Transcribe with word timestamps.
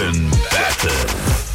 Franken 0.00 0.30
Battle. 0.50 0.90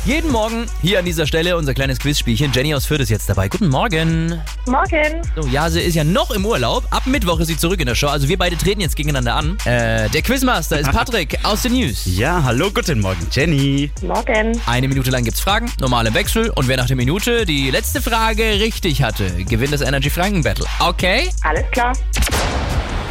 Jeden 0.05 0.31
Morgen 0.31 0.67
hier 0.83 0.99
an 0.99 1.05
dieser 1.05 1.25
Stelle 1.25 1.57
unser 1.57 1.73
kleines 1.73 1.97
Quizspielchen. 1.97 2.51
Jenny 2.53 2.75
aus 2.75 2.85
Fürth 2.85 3.01
ist 3.01 3.09
jetzt 3.09 3.27
dabei. 3.27 3.49
Guten 3.49 3.69
Morgen. 3.69 4.39
Morgen. 4.67 5.21
So, 5.35 5.47
Jase 5.47 5.81
ist 5.81 5.95
ja 5.95 6.03
noch 6.03 6.29
im 6.29 6.45
Urlaub. 6.45 6.83
Ab 6.91 7.07
Mittwoch 7.07 7.39
ist 7.39 7.47
sie 7.47 7.57
zurück 7.57 7.79
in 7.79 7.87
der 7.87 7.95
Show. 7.95 8.05
Also 8.05 8.29
wir 8.29 8.37
beide 8.37 8.55
treten 8.55 8.81
jetzt 8.81 8.95
gegeneinander 8.95 9.33
an. 9.33 9.57
Äh, 9.65 10.11
der 10.11 10.21
Quizmaster 10.21 10.79
ist 10.79 10.91
Patrick 10.91 11.39
aus 11.41 11.63
den 11.63 11.73
News. 11.73 12.03
Ja, 12.05 12.43
hallo, 12.43 12.69
guten 12.71 12.99
Morgen, 12.99 13.25
Jenny. 13.31 13.89
Morgen. 14.03 14.61
Eine 14.67 14.87
Minute 14.89 15.09
lang 15.09 15.23
gibt's 15.23 15.39
Fragen, 15.39 15.71
normale 15.79 16.13
Wechsel. 16.13 16.51
Und 16.51 16.67
wer 16.67 16.77
nach 16.77 16.85
der 16.85 16.97
Minute 16.97 17.47
die 17.47 17.71
letzte 17.71 17.99
Frage 17.99 18.43
richtig 18.43 19.01
hatte, 19.01 19.43
gewinnt 19.45 19.73
das 19.73 19.81
Energy 19.81 20.11
Franken 20.11 20.43
Battle. 20.43 20.67
Okay? 20.81 21.31
Alles 21.41 21.63
klar. 21.71 21.93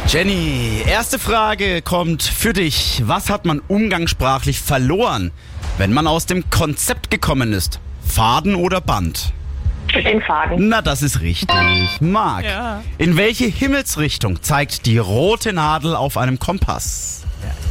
Jenny, 0.07 0.83
erste 0.87 1.17
Frage 1.19 1.81
kommt 1.81 2.21
für 2.23 2.53
dich. 2.53 3.01
Was 3.05 3.29
hat 3.29 3.45
man 3.45 3.59
umgangssprachlich 3.67 4.59
verloren, 4.59 5.31
wenn 5.77 5.93
man 5.93 6.05
aus 6.07 6.25
dem 6.25 6.49
Konzept 6.49 7.09
gekommen 7.09 7.53
ist? 7.53 7.79
Faden 8.05 8.55
oder 8.55 8.81
Band? 8.81 9.33
Den 9.93 10.21
Faden. 10.21 10.69
Na, 10.69 10.81
das 10.81 11.01
ist 11.01 11.21
richtig. 11.21 11.49
Marc, 12.01 12.45
Ja. 12.45 12.81
in 12.97 13.17
welche 13.17 13.45
Himmelsrichtung 13.45 14.41
zeigt 14.43 14.85
die 14.85 14.97
rote 14.97 15.53
Nadel 15.53 15.95
auf 15.95 16.17
einem 16.17 16.37
Kompass? 16.37 17.23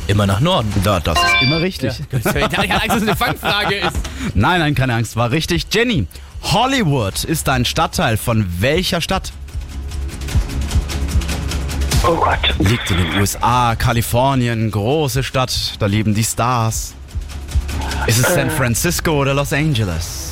Immer 0.07 0.27
nach 0.27 0.41
Norden. 0.41 0.73
Da, 0.83 1.01
das 1.01 1.19
ist 1.19 1.43
immer 1.43 1.61
richtig. 1.61 1.93
Ich 2.13 2.25
hatte 2.27 2.59
Angst, 2.59 2.89
dass 2.89 2.97
es 2.97 3.03
eine 3.03 3.17
Fangfrage 3.17 3.77
ist. 3.77 3.97
Nein, 4.35 4.61
nein, 4.61 4.75
keine 4.75 4.95
Angst, 4.95 5.17
war 5.17 5.31
richtig. 5.31 5.67
Jenny, 5.73 6.07
Hollywood 6.43 7.25
ist 7.25 7.49
ein 7.49 7.65
Stadtteil 7.65 8.17
von 8.17 8.47
welcher 8.61 9.01
Stadt? 9.01 9.33
Oh 12.07 12.17
Gott. 12.17 12.39
Liegt 12.59 12.91
in 12.91 12.99
den 12.99 13.19
USA, 13.19 13.75
Kalifornien, 13.77 14.71
große 14.71 15.23
Stadt, 15.23 15.75
da 15.79 15.87
leben 15.87 16.15
die 16.15 16.25
Stars. 16.25 16.93
Ist 18.07 18.19
es 18.19 18.35
San 18.35 18.51
Francisco 18.51 19.13
oder 19.13 19.33
Los 19.33 19.55
Angeles? 19.55 20.24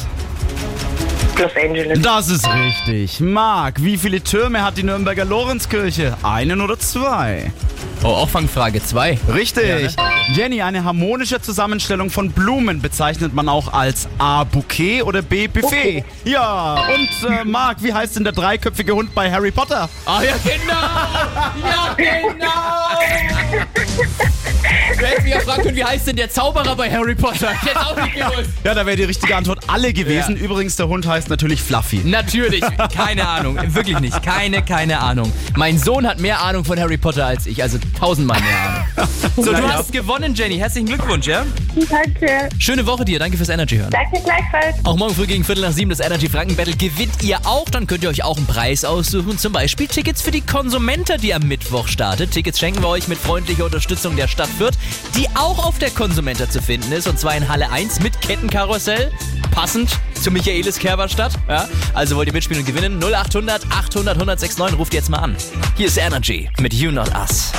Los 1.38 1.50
Angeles. 1.56 2.00
Das 2.02 2.28
ist 2.28 2.46
richtig. 2.52 3.20
Marc, 3.20 3.82
wie 3.82 3.96
viele 3.96 4.22
Türme 4.22 4.62
hat 4.62 4.76
die 4.76 4.82
Nürnberger 4.82 5.24
Lorenzkirche? 5.24 6.16
Einen 6.22 6.60
oder 6.60 6.78
zwei? 6.78 7.50
Oh, 8.04 8.08
auch 8.08 8.28
Fangfrage 8.28 8.82
2. 8.84 9.18
Richtig. 9.32 9.94
Jenny, 10.34 10.60
eine 10.60 10.82
harmonische 10.82 11.40
Zusammenstellung 11.40 12.10
von 12.10 12.32
Blumen 12.32 12.82
bezeichnet 12.82 13.32
man 13.32 13.48
auch 13.48 13.72
als 13.72 14.08
A. 14.18 14.42
Bouquet 14.42 15.02
oder 15.02 15.22
B. 15.22 15.46
Buffet. 15.46 16.02
Bouquet. 16.02 16.04
Ja, 16.24 16.84
und 16.94 17.30
äh, 17.30 17.44
Marc, 17.44 17.82
wie 17.82 17.92
heißt 17.94 18.16
denn 18.16 18.24
der 18.24 18.32
dreiköpfige 18.32 18.92
Hund 18.92 19.14
bei 19.14 19.30
Harry 19.30 19.52
Potter? 19.52 19.88
Ah 20.04 20.20
ja, 20.22 20.32
genau! 20.42 21.68
Ja, 21.68 21.94
genau! 21.96 22.42
Können, 25.72 25.76
wie 25.76 25.84
heißt 25.84 26.06
denn 26.06 26.16
der 26.16 26.30
Zauberer 26.30 26.76
bei 26.76 26.90
Harry 26.90 27.14
Potter? 27.14 27.50
Ich 27.52 27.68
hätte 27.68 27.80
auch 27.80 27.96
nicht 27.96 28.14
gewusst. 28.14 28.50
Ja, 28.64 28.74
da 28.74 28.84
wäre 28.84 28.96
die 28.96 29.04
richtige 29.04 29.34
Antwort 29.36 29.60
alle 29.68 29.92
gewesen. 29.92 30.36
Ja. 30.36 30.42
Übrigens, 30.42 30.76
der 30.76 30.88
Hund 30.88 31.06
heißt 31.06 31.30
natürlich 31.30 31.62
Fluffy. 31.62 32.02
Natürlich, 32.04 32.62
keine 32.94 33.26
Ahnung. 33.26 33.58
Wirklich 33.74 33.98
nicht. 34.00 34.22
Keine, 34.22 34.62
keine 34.62 35.00
Ahnung. 35.00 35.32
Mein 35.56 35.78
Sohn 35.78 36.06
hat 36.06 36.20
mehr 36.20 36.40
Ahnung 36.40 36.64
von 36.64 36.78
Harry 36.78 36.96
Potter 36.96 37.26
als 37.26 37.46
ich, 37.46 37.62
also 37.62 37.78
tausendmal 37.98 38.40
mehr 38.40 38.96
Ahnung. 38.96 39.08
So, 39.36 39.52
du 39.52 39.62
hast 39.62 39.92
gewonnen, 39.92 40.34
Jenny. 40.34 40.58
Herzlichen 40.58 40.86
Glückwunsch, 40.86 41.26
ja? 41.26 41.44
Danke. 41.88 42.48
Schöne 42.58 42.86
Woche 42.86 43.04
dir. 43.04 43.18
Danke 43.18 43.36
fürs 43.36 43.48
Energy 43.48 43.76
hören. 43.78 43.90
Danke 43.90 44.20
gleichfalls. 44.22 44.76
Auch 44.84 44.96
morgen 44.96 45.14
früh 45.14 45.26
gegen 45.26 45.44
Viertel 45.44 45.62
nach 45.62 45.72
sieben 45.72 45.90
das 45.90 46.00
Energy 46.00 46.28
Franken 46.28 46.56
Battle 46.56 46.76
gewinnt 46.76 47.22
ihr 47.22 47.38
auch. 47.44 47.68
Dann 47.70 47.86
könnt 47.86 48.02
ihr 48.02 48.10
euch 48.10 48.24
auch 48.24 48.36
einen 48.36 48.46
Preis 48.46 48.84
aussuchen. 48.84 49.38
Zum 49.38 49.52
Beispiel 49.52 49.86
Tickets 49.86 50.20
für 50.22 50.30
die 50.30 50.42
Konsumenter, 50.42 51.16
die 51.16 51.32
am 51.32 51.42
Mittwoch 51.48 51.88
startet. 51.88 52.32
Tickets 52.32 52.58
schenken 52.58 52.82
wir 52.82 52.88
euch 52.88 53.08
mit 53.08 53.18
freundlicher 53.18 53.64
Unterstützung 53.64 54.16
der 54.16 54.28
Stadt 54.28 54.48
Fürth, 54.58 54.74
die 55.16 55.28
auch 55.34 55.61
auf 55.62 55.78
der 55.78 55.90
Konsumenter 55.90 56.48
zu 56.50 56.60
finden 56.60 56.92
ist. 56.92 57.06
Und 57.06 57.18
zwar 57.18 57.36
in 57.36 57.48
Halle 57.48 57.70
1 57.70 58.00
mit 58.00 58.20
Kettenkarussell. 58.20 59.12
Passend 59.50 59.98
zur 60.14 60.32
Michaelis 60.32 60.78
Kerberstadt. 60.78 61.32
Ja? 61.48 61.68
Also 61.94 62.16
wollt 62.16 62.28
ihr 62.28 62.32
mitspielen 62.32 62.64
und 62.64 62.66
gewinnen? 62.66 62.98
0800 63.02 63.64
800 63.70 64.14
1069. 64.20 64.78
Ruft 64.78 64.94
jetzt 64.94 65.10
mal 65.10 65.18
an. 65.18 65.36
Hier 65.76 65.86
ist 65.86 65.98
Energy 65.98 66.50
mit 66.60 66.74
You 66.74 66.90
Not 66.90 67.14
Us. 67.14 67.52